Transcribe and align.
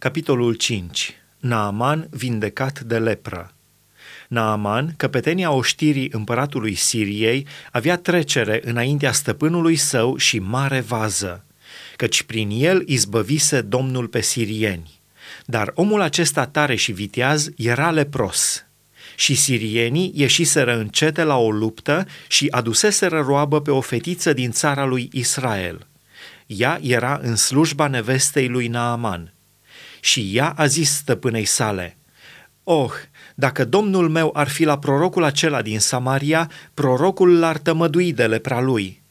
Capitolul 0.00 0.54
5. 0.54 1.14
Naaman 1.38 2.06
vindecat 2.10 2.80
de 2.80 2.98
lepră. 2.98 3.54
Naaman, 4.28 4.94
căpetenia 4.96 5.50
oștirii 5.50 6.08
împăratului 6.12 6.74
Siriei, 6.74 7.46
avea 7.72 7.96
trecere 7.96 8.60
înaintea 8.64 9.12
stăpânului 9.12 9.76
său 9.76 10.16
și 10.16 10.38
mare 10.38 10.80
vază, 10.80 11.44
căci 11.96 12.22
prin 12.22 12.50
el 12.52 12.82
izbăvise 12.86 13.60
Domnul 13.60 14.06
pe 14.06 14.20
sirieni. 14.20 15.00
Dar 15.44 15.72
omul 15.74 16.00
acesta 16.00 16.46
tare 16.46 16.74
și 16.74 16.92
viteaz 16.92 17.48
era 17.56 17.90
lepros. 17.90 18.64
Și 19.16 19.34
sirienii 19.34 20.12
ieșiseră 20.14 20.78
încete 20.78 21.22
la 21.22 21.36
o 21.36 21.50
luptă 21.50 22.06
și 22.28 22.46
aduseseră 22.50 23.20
roabă 23.20 23.60
pe 23.60 23.70
o 23.70 23.80
fetiță 23.80 24.32
din 24.32 24.50
țara 24.50 24.84
lui 24.84 25.08
Israel. 25.12 25.86
Ea 26.46 26.78
era 26.82 27.18
în 27.22 27.36
slujba 27.36 27.86
nevestei 27.86 28.48
lui 28.48 28.68
Naaman– 28.68 29.32
și 30.00 30.30
ea 30.32 30.52
a 30.56 30.66
zis 30.66 30.90
stăpânei 30.90 31.44
sale, 31.44 31.96
Oh, 32.62 32.92
dacă 33.34 33.64
domnul 33.64 34.08
meu 34.08 34.30
ar 34.34 34.48
fi 34.48 34.64
la 34.64 34.78
prorocul 34.78 35.24
acela 35.24 35.62
din 35.62 35.78
Samaria, 35.78 36.50
prorocul 36.74 37.38
l-ar 37.38 37.58
tămădui 37.58 38.12
de 38.12 38.26
lepra 38.26 38.60
lui. 38.60 39.02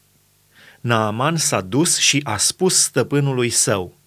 Naaman 0.82 1.38
s-a 1.38 1.62
dus 1.62 1.98
și 1.98 2.22
a 2.23 2.38
spus 2.38 2.82
stăpânului 2.82 3.49
său, 3.49 3.98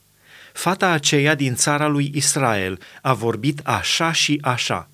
Fata 0.52 0.88
aceea 0.88 1.34
din 1.34 1.54
țara 1.54 1.86
lui 1.86 2.10
Israel 2.14 2.80
a 3.02 3.12
vorbit 3.12 3.60
așa 3.64 4.12
și 4.12 4.38
așa. 4.42 4.88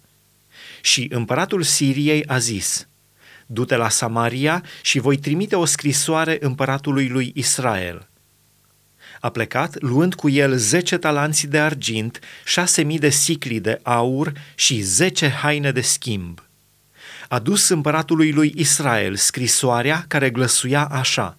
Și 0.81 1.09
împăratul 1.11 1.63
Siriei 1.63 2.27
a 2.27 2.39
zis, 2.39 2.89
Du-te 3.47 3.77
la 3.77 3.89
Samaria 3.89 4.65
și 4.83 4.99
voi 4.99 5.17
trimite 5.17 5.57
o 5.57 5.65
scrisoare 5.65 6.37
împăratului 6.41 7.09
lui 7.09 7.33
Israel 7.35 8.09
a 9.21 9.29
plecat 9.29 9.81
luând 9.81 10.15
cu 10.15 10.29
el 10.29 10.57
zece 10.57 10.97
talanți 10.97 11.47
de 11.47 11.59
argint, 11.59 12.21
șase 12.45 12.83
mii 12.83 12.99
de 12.99 13.11
sicli 13.11 13.61
de 13.61 13.81
aur 13.83 14.33
și 14.55 14.81
zece 14.81 15.29
haine 15.29 15.73
de 15.73 15.81
schimb. 15.81 16.43
A 17.29 17.39
dus 17.39 17.69
împăratului 17.69 18.33
lui 18.33 18.53
Israel 18.57 19.17
scrisoarea 19.17 20.05
care 20.09 20.31
glăsuia 20.31 20.85
așa– 20.85 21.37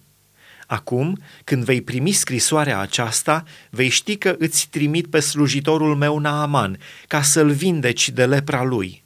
Acum, 0.70 1.18
când 1.44 1.64
vei 1.64 1.82
primi 1.82 2.12
scrisoarea 2.12 2.78
aceasta, 2.78 3.44
vei 3.70 3.88
ști 3.88 4.16
că 4.16 4.34
îți 4.38 4.68
trimit 4.70 5.06
pe 5.06 5.20
slujitorul 5.20 5.96
meu 5.96 6.18
Naaman, 6.18 6.78
ca 7.06 7.22
să-l 7.22 7.50
vindeci 7.50 8.10
de 8.10 8.26
lepra 8.26 8.62
lui. 8.62 9.02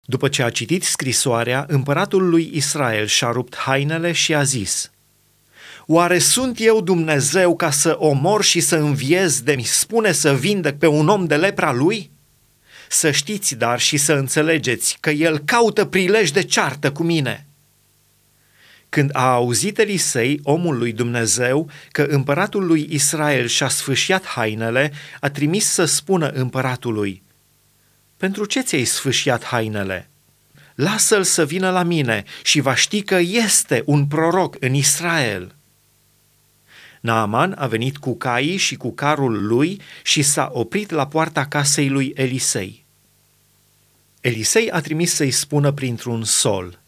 După 0.00 0.28
ce 0.28 0.42
a 0.42 0.50
citit 0.50 0.82
scrisoarea, 0.82 1.64
împăratul 1.68 2.28
lui 2.28 2.50
Israel 2.52 3.06
și-a 3.06 3.30
rupt 3.30 3.56
hainele 3.56 4.12
și 4.12 4.34
a 4.34 4.42
zis– 4.42 4.90
Oare 5.92 6.18
sunt 6.18 6.56
eu 6.60 6.80
Dumnezeu 6.80 7.56
ca 7.56 7.70
să 7.70 7.96
omor 7.98 8.44
și 8.44 8.60
să 8.60 8.76
înviez 8.76 9.40
de 9.40 9.54
mi 9.54 9.62
spune 9.62 10.12
să 10.12 10.34
vindec 10.34 10.78
pe 10.78 10.86
un 10.86 11.08
om 11.08 11.26
de 11.26 11.36
lepra 11.36 11.72
lui? 11.72 12.10
Să 12.88 13.10
știți, 13.10 13.54
dar, 13.54 13.80
și 13.80 13.96
să 13.96 14.12
înțelegeți 14.12 14.96
că 15.00 15.10
el 15.10 15.38
caută 15.38 15.84
prilej 15.84 16.30
de 16.30 16.42
ceartă 16.42 16.92
cu 16.92 17.02
mine. 17.02 17.46
Când 18.88 19.10
a 19.12 19.32
auzit 19.32 19.78
Elisei, 19.78 20.40
omul 20.42 20.78
lui 20.78 20.92
Dumnezeu, 20.92 21.70
că 21.92 22.02
împăratul 22.02 22.66
lui 22.66 22.86
Israel 22.90 23.46
și-a 23.46 23.68
sfâșiat 23.68 24.26
hainele, 24.26 24.92
a 25.20 25.30
trimis 25.30 25.66
să 25.66 25.84
spună 25.84 26.28
împăratului, 26.28 27.22
Pentru 28.16 28.44
ce 28.44 28.60
ți-ai 28.60 28.84
sfâșiat 28.84 29.44
hainele?" 29.44 30.10
Lasă-l 30.74 31.22
să 31.22 31.44
vină 31.44 31.70
la 31.70 31.82
mine 31.82 32.24
și 32.42 32.60
va 32.60 32.74
ști 32.74 33.02
că 33.02 33.18
este 33.20 33.82
un 33.86 34.06
proroc 34.06 34.56
în 34.60 34.74
Israel." 34.74 35.54
Naaman 37.00 37.54
a 37.58 37.66
venit 37.66 37.96
cu 37.96 38.16
caii 38.16 38.56
și 38.56 38.76
cu 38.76 38.92
carul 38.92 39.46
lui 39.46 39.80
și 40.02 40.22
s-a 40.22 40.50
oprit 40.52 40.90
la 40.90 41.06
poarta 41.06 41.46
casei 41.46 41.88
lui 41.88 42.12
Elisei. 42.14 42.84
Elisei 44.20 44.70
a 44.70 44.80
trimis 44.80 45.14
să-i 45.14 45.30
spună 45.30 45.72
printr-un 45.72 46.24
sol, 46.24 46.78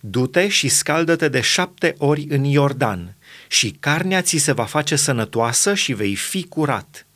Du-te 0.00 0.48
și 0.48 0.68
scaldă-te 0.68 1.28
de 1.28 1.40
șapte 1.40 1.94
ori 1.98 2.26
în 2.28 2.44
Iordan 2.44 3.16
și 3.48 3.70
carnea 3.80 4.22
ți 4.22 4.36
se 4.36 4.52
va 4.52 4.64
face 4.64 4.96
sănătoasă 4.96 5.74
și 5.74 5.92
vei 5.92 6.14
fi 6.14 6.44
curat. 6.44 7.06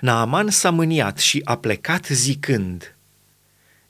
Naaman 0.00 0.50
s-a 0.50 0.70
mâniat 0.70 1.18
și 1.18 1.40
a 1.44 1.56
plecat 1.56 2.06
zicând– 2.06 2.94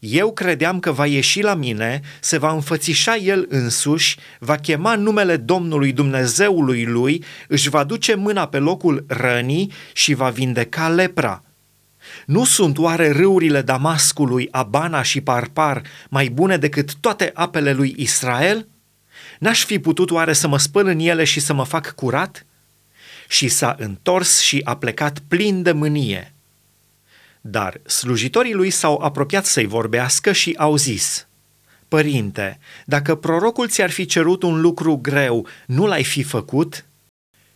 eu 0.04 0.32
credeam 0.32 0.80
că 0.80 0.92
va 0.92 1.06
ieși 1.06 1.42
la 1.42 1.54
mine, 1.54 2.00
se 2.20 2.38
va 2.38 2.52
înfățișa 2.52 3.16
el 3.16 3.46
însuși, 3.48 4.16
va 4.38 4.56
chema 4.56 4.94
numele 4.94 5.36
Domnului 5.36 5.92
Dumnezeului 5.92 6.84
lui, 6.84 7.24
își 7.48 7.68
va 7.68 7.84
duce 7.84 8.14
mâna 8.14 8.46
pe 8.46 8.58
locul 8.58 9.04
rănii 9.08 9.72
și 9.92 10.14
va 10.14 10.30
vindeca 10.30 10.88
lepra. 10.88 11.42
Nu 12.26 12.44
sunt 12.44 12.78
oare 12.78 13.10
râurile 13.10 13.62
Damascului, 13.62 14.48
Abana 14.50 15.02
și 15.02 15.20
Parpar 15.20 15.82
mai 16.08 16.28
bune 16.28 16.56
decât 16.56 16.94
toate 16.94 17.30
apele 17.34 17.72
lui 17.72 17.94
Israel? 17.96 18.68
N-aș 19.38 19.64
fi 19.64 19.78
putut 19.78 20.10
oare 20.10 20.32
să 20.32 20.48
mă 20.48 20.58
spăl 20.58 20.86
în 20.86 20.98
ele 20.98 21.24
și 21.24 21.40
să 21.40 21.52
mă 21.52 21.64
fac 21.64 21.92
curat? 21.94 22.46
Și 23.28 23.48
s-a 23.48 23.76
întors 23.78 24.40
și 24.40 24.60
a 24.64 24.76
plecat 24.76 25.18
plin 25.28 25.62
de 25.62 25.72
mânie. 25.72 26.31
Dar 27.44 27.80
slujitorii 27.86 28.52
lui 28.52 28.70
s-au 28.70 28.98
apropiat 28.98 29.44
să-i 29.44 29.66
vorbească 29.66 30.32
și 30.32 30.54
au 30.56 30.76
zis, 30.76 31.26
Părinte, 31.88 32.58
dacă 32.86 33.14
prorocul 33.14 33.68
ți-ar 33.68 33.90
fi 33.90 34.04
cerut 34.04 34.42
un 34.42 34.60
lucru 34.60 34.96
greu, 34.96 35.46
nu 35.66 35.86
l-ai 35.86 36.04
fi 36.04 36.22
făcut? 36.22 36.84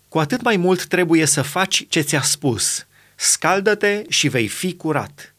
Cu 0.08 0.18
atât 0.18 0.42
mai 0.42 0.56
mult 0.56 0.86
trebuie 0.86 1.24
să 1.24 1.42
faci 1.42 1.86
ce 1.88 2.00
ți-a 2.00 2.22
spus. 2.22 2.86
Scaldă-te 3.14 4.04
și 4.08 4.28
vei 4.28 4.48
fi 4.48 4.74
curat. 4.74 5.34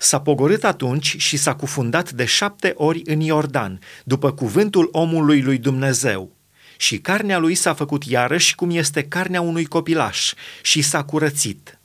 S-a 0.00 0.20
pogorât 0.20 0.64
atunci 0.64 1.16
și 1.18 1.36
s-a 1.36 1.54
cufundat 1.54 2.10
de 2.10 2.24
șapte 2.24 2.72
ori 2.76 3.02
în 3.04 3.20
Iordan, 3.20 3.80
după 4.04 4.32
cuvântul 4.32 4.88
omului 4.92 5.42
lui 5.42 5.58
Dumnezeu. 5.58 6.36
Și 6.76 6.98
carnea 6.98 7.38
lui 7.38 7.54
s-a 7.54 7.74
făcut 7.74 8.04
iarăși 8.04 8.54
cum 8.54 8.70
este 8.70 9.04
carnea 9.04 9.40
unui 9.40 9.64
copilaș 9.64 10.32
și 10.62 10.82
s-a 10.82 11.04
curățit. 11.04 11.78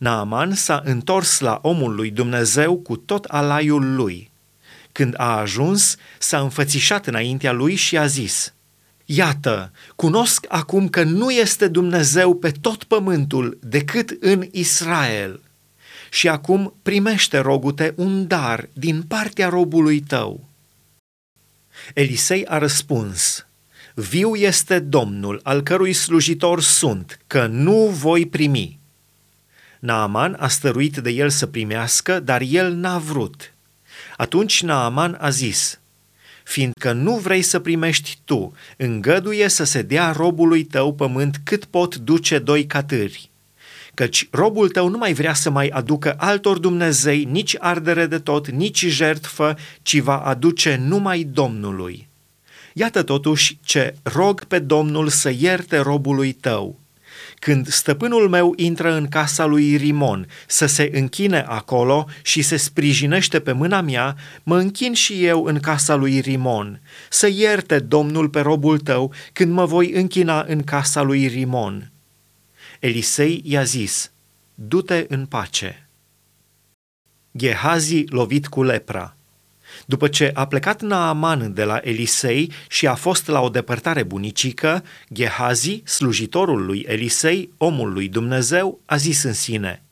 Naaman 0.00 0.54
s-a 0.54 0.82
întors 0.84 1.40
la 1.40 1.58
omul 1.62 1.94
lui 1.94 2.10
Dumnezeu 2.10 2.76
cu 2.76 2.96
tot 2.96 3.24
alaiul 3.24 3.94
lui. 3.94 4.30
Când 4.92 5.14
a 5.16 5.38
ajuns, 5.38 5.96
s-a 6.18 6.40
înfățișat 6.40 7.06
înaintea 7.06 7.52
lui 7.52 7.74
și 7.74 7.98
a 7.98 8.06
zis, 8.06 8.52
Iată, 9.04 9.72
cunosc 9.96 10.46
acum 10.48 10.88
că 10.88 11.02
nu 11.02 11.30
este 11.30 11.68
Dumnezeu 11.68 12.34
pe 12.34 12.50
tot 12.50 12.84
pământul 12.84 13.58
decât 13.62 14.16
în 14.20 14.46
Israel. 14.50 15.40
Și 16.10 16.28
acum 16.28 16.74
primește, 16.82 17.38
rogute, 17.38 17.92
un 17.96 18.26
dar 18.26 18.68
din 18.72 19.02
partea 19.02 19.48
robului 19.48 20.00
tău. 20.00 20.44
Elisei 21.94 22.46
a 22.46 22.58
răspuns, 22.58 23.46
Viu 23.94 24.34
este 24.34 24.78
Domnul, 24.78 25.40
al 25.42 25.62
cărui 25.62 25.92
slujitor 25.92 26.62
sunt, 26.62 27.18
că 27.26 27.46
nu 27.46 27.86
voi 27.86 28.26
primi. 28.26 28.79
Naaman 29.80 30.36
a 30.38 30.48
stăruit 30.48 30.96
de 30.96 31.10
el 31.10 31.30
să 31.30 31.46
primească, 31.46 32.20
dar 32.20 32.42
el 32.46 32.72
n-a 32.72 32.98
vrut. 32.98 33.52
Atunci 34.16 34.62
Naaman 34.62 35.16
a 35.20 35.30
zis, 35.30 35.80
fiindcă 36.44 36.92
nu 36.92 37.16
vrei 37.16 37.42
să 37.42 37.58
primești 37.58 38.18
tu, 38.24 38.52
îngăduie 38.76 39.48
să 39.48 39.64
se 39.64 39.82
dea 39.82 40.12
robului 40.12 40.64
tău 40.64 40.94
pământ 40.94 41.40
cât 41.44 41.64
pot 41.64 41.96
duce 41.96 42.38
doi 42.38 42.66
catâri. 42.66 43.30
Căci 43.94 44.28
robul 44.30 44.68
tău 44.68 44.88
nu 44.88 44.98
mai 44.98 45.12
vrea 45.12 45.34
să 45.34 45.50
mai 45.50 45.68
aducă 45.68 46.14
altor 46.18 46.58
Dumnezei 46.58 47.24
nici 47.24 47.56
ardere 47.58 48.06
de 48.06 48.18
tot, 48.18 48.48
nici 48.48 48.86
jertfă, 48.86 49.56
ci 49.82 49.98
va 49.98 50.18
aduce 50.18 50.76
numai 50.76 51.22
Domnului. 51.22 52.08
Iată 52.72 53.02
totuși 53.02 53.58
ce 53.64 53.94
rog 54.02 54.44
pe 54.44 54.58
Domnul 54.58 55.08
să 55.08 55.32
ierte 55.38 55.78
robului 55.78 56.32
tău, 56.32 56.78
când 57.40 57.68
stăpânul 57.68 58.28
meu 58.28 58.52
intră 58.56 58.92
în 58.92 59.08
casa 59.08 59.44
lui 59.44 59.76
Rimon 59.76 60.26
să 60.46 60.66
se 60.66 60.90
închine 60.92 61.44
acolo 61.48 62.08
și 62.22 62.42
se 62.42 62.56
sprijinește 62.56 63.40
pe 63.40 63.52
mâna 63.52 63.80
mea, 63.80 64.16
mă 64.42 64.58
închin 64.58 64.92
și 64.92 65.24
eu 65.24 65.44
în 65.44 65.60
casa 65.60 65.94
lui 65.94 66.20
Rimon. 66.20 66.80
Să 67.08 67.28
ierte 67.28 67.78
Domnul 67.78 68.28
pe 68.28 68.40
robul 68.40 68.78
tău 68.78 69.12
când 69.32 69.52
mă 69.52 69.64
voi 69.64 69.90
închina 69.90 70.44
în 70.48 70.62
casa 70.62 71.02
lui 71.02 71.26
Rimon. 71.26 71.90
Elisei 72.80 73.42
i-a 73.44 73.62
zis, 73.62 74.10
du-te 74.54 75.04
în 75.08 75.26
pace. 75.26 75.88
Gehazi 77.36 78.04
lovit 78.06 78.46
cu 78.46 78.62
lepra. 78.62 79.16
După 79.86 80.08
ce 80.08 80.30
a 80.34 80.46
plecat 80.46 80.82
Naaman 80.82 81.54
de 81.54 81.64
la 81.64 81.80
Elisei 81.82 82.52
și 82.68 82.86
a 82.86 82.94
fost 82.94 83.26
la 83.26 83.40
o 83.40 83.48
depărtare 83.48 84.02
bunicică, 84.02 84.84
Gehazi, 85.12 85.82
slujitorul 85.84 86.64
lui 86.64 86.84
Elisei, 86.88 87.50
omul 87.56 87.92
lui 87.92 88.08
Dumnezeu, 88.08 88.80
a 88.86 88.96
zis 88.96 89.22
în 89.22 89.32
sine, 89.32 89.82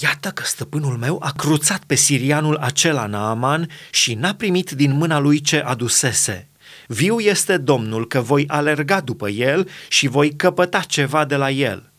Iată 0.00 0.28
că 0.28 0.42
stăpânul 0.44 0.96
meu 0.96 1.20
a 1.22 1.32
cruțat 1.36 1.84
pe 1.84 1.94
sirianul 1.94 2.56
acela 2.56 3.06
Naaman 3.06 3.68
și 3.90 4.14
n-a 4.14 4.34
primit 4.34 4.70
din 4.70 4.92
mâna 4.92 5.18
lui 5.18 5.40
ce 5.40 5.58
adusese. 5.58 6.48
Viu 6.86 7.18
este 7.18 7.56
Domnul 7.56 8.06
că 8.06 8.20
voi 8.20 8.44
alerga 8.46 9.00
după 9.00 9.28
el 9.28 9.68
și 9.88 10.06
voi 10.06 10.36
căpăta 10.36 10.80
ceva 10.80 11.24
de 11.24 11.36
la 11.36 11.50
el. 11.50 11.90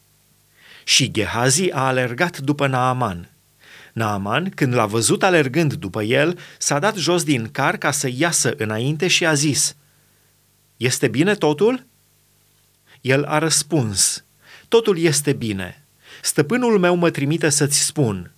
Și 0.84 1.12
Gehazi 1.12 1.72
a 1.72 1.86
alergat 1.86 2.38
după 2.38 2.68
Naaman. 2.68 3.30
Naaman, 3.94 4.50
când 4.50 4.74
l-a 4.74 4.86
văzut 4.86 5.24
alergând 5.24 5.74
după 5.74 6.04
el, 6.04 6.40
s-a 6.58 6.80
dat 6.80 6.96
jos 6.96 7.24
din 7.24 7.50
car 7.52 7.78
ca 7.78 7.92
să 7.92 8.10
iasă 8.16 8.54
înainte 8.58 9.08
și 9.08 9.26
a 9.26 9.34
zis, 9.34 9.76
Este 10.78 11.08
bine 11.08 11.36
totul?" 11.36 11.86
El 13.02 13.24
a 13.24 13.38
răspuns, 13.38 14.24
Totul 14.68 14.98
este 14.98 15.34
bine. 15.34 15.84
Stăpânul 16.22 16.80
meu 16.80 16.96
mă 16.96 17.10
trimite 17.10 17.50
să-ți 17.50 17.80
spun, 17.80 18.32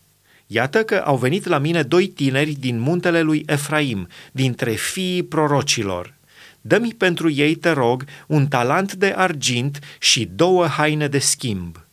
Iată 0.48 0.84
că 0.84 0.96
au 0.96 1.18
venit 1.18 1.46
la 1.46 1.58
mine 1.58 1.84
doi 1.84 2.08
tineri 2.08 2.52
din 2.52 2.80
muntele 2.80 3.22
lui 3.22 3.44
Efraim, 3.48 4.08
dintre 4.32 4.72
fiii 4.72 5.24
prorocilor. 5.24 6.14
Dă-mi 6.62 6.94
pentru 6.94 7.30
ei, 7.30 7.56
te 7.56 7.70
rog, 7.70 8.06
un 8.28 8.48
talent 8.48 8.94
de 8.94 9.14
argint 9.18 9.80
și 10.00 10.26
două 10.26 10.68
haine 10.68 11.08
de 11.08 11.20
schimb. 11.20 11.86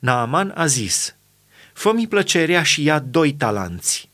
Naaman 0.00 0.52
a 0.56 0.66
zis, 0.66 1.13
Fă-mi 1.74 2.06
plăcerea 2.06 2.62
și 2.62 2.82
ia 2.82 2.98
doi 2.98 3.32
talanți. 3.32 4.12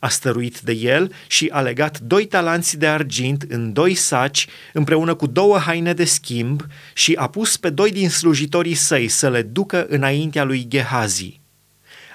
A 0.00 0.08
stăruit 0.08 0.60
de 0.60 0.72
el 0.72 1.12
și 1.26 1.48
a 1.52 1.60
legat 1.60 1.98
doi 2.00 2.26
talanți 2.26 2.78
de 2.78 2.86
argint 2.86 3.42
în 3.48 3.72
doi 3.72 3.94
saci 3.94 4.46
împreună 4.72 5.14
cu 5.14 5.26
două 5.26 5.58
haine 5.58 5.92
de 5.92 6.04
schimb 6.04 6.62
și 6.94 7.14
a 7.14 7.26
pus 7.26 7.56
pe 7.56 7.70
doi 7.70 7.90
din 7.90 8.10
slujitorii 8.10 8.74
săi 8.74 9.08
să 9.08 9.30
le 9.30 9.42
ducă 9.42 9.86
înaintea 9.88 10.44
lui 10.44 10.66
Gehazi. 10.68 11.40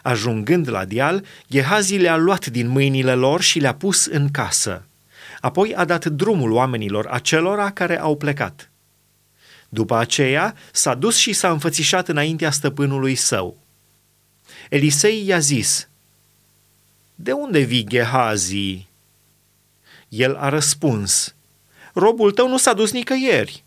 Ajungând 0.04 0.70
la 0.70 0.86
deal, 0.86 1.26
Gehazi 1.50 1.98
le-a 1.98 2.18
luat 2.18 2.46
din 2.46 2.68
mâinile 2.68 3.14
lor 3.14 3.42
și 3.42 3.60
le-a 3.60 3.74
pus 3.74 4.06
în 4.06 4.32
casă. 4.32 4.86
Apoi 5.40 5.74
a 5.76 5.86
dat 5.86 6.06
drumul 6.06 6.52
oamenilor 6.52 7.08
acelora 7.10 7.72
care 7.72 8.00
au 8.00 8.18
plecat. 8.18 8.72
După 9.70 9.98
aceea 9.98 10.56
s-a 10.72 10.94
dus 10.94 11.18
și 11.18 11.34
s-a 11.34 11.52
înfățișat 11.52 12.08
înaintea 12.08 12.52
stăpânului 12.52 13.16
său. 13.16 13.61
Elisei 14.70 15.26
i-a 15.28 15.40
zis, 15.40 15.88
De 17.16 17.32
unde 17.32 17.60
vii, 17.60 17.86
Gehazi? 17.88 18.88
El 20.10 20.36
a 20.36 20.50
răspuns, 20.50 21.36
Robul 21.94 22.32
tău 22.32 22.48
nu 22.48 22.58
s-a 22.58 22.74
dus 22.74 22.92
nicăieri. 22.92 23.64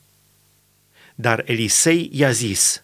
Dar 1.15 1.43
Elisei 1.47 2.11
i-a 2.13 2.31
zis, 2.31 2.83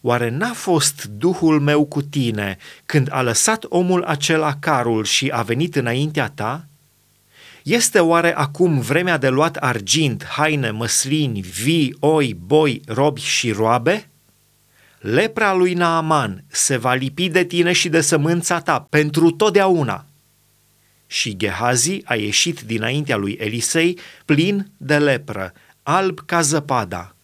Oare 0.00 0.28
n-a 0.28 0.52
fost 0.52 1.04
Duhul 1.04 1.60
meu 1.60 1.84
cu 1.84 2.02
tine 2.02 2.58
când 2.86 3.08
a 3.12 3.22
lăsat 3.22 3.64
omul 3.68 4.04
acela 4.04 4.56
carul 4.60 5.04
și 5.04 5.30
a 5.30 5.42
venit 5.42 5.76
înaintea 5.76 6.28
ta? 6.28 6.66
Este 7.62 8.00
oare 8.00 8.36
acum 8.36 8.80
vremea 8.80 9.16
de 9.16 9.28
luat 9.28 9.56
argint, 9.56 10.24
haine, 10.24 10.70
măslini, 10.70 11.40
vii, 11.40 11.96
oi, 12.00 12.34
boi, 12.34 12.80
robi 12.86 13.20
și 13.20 13.50
roabe? 13.50 14.08
Lepra 14.98 15.52
lui 15.52 15.74
Naaman 15.74 16.44
se 16.48 16.76
va 16.76 16.94
lipi 16.94 17.28
de 17.28 17.44
tine 17.44 17.72
și 17.72 17.88
de 17.88 18.00
sămânța 18.00 18.60
ta 18.60 18.86
pentru 18.90 19.30
totdeauna. 19.30 20.06
Și 21.06 21.36
Gehazi 21.36 22.00
a 22.04 22.14
ieșit 22.14 22.60
dinaintea 22.60 23.16
lui 23.16 23.32
Elisei 23.40 23.98
plin 24.24 24.70
de 24.76 24.98
lepră, 24.98 25.52
alb 25.82 26.20
ca 26.26 26.40
zăpada. 26.40 27.15